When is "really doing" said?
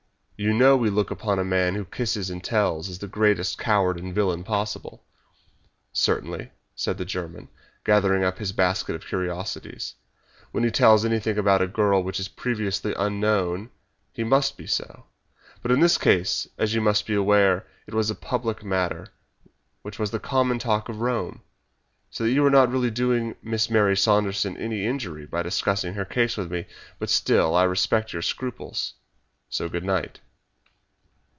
22.71-23.35